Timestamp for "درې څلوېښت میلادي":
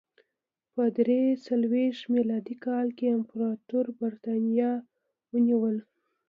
0.97-2.55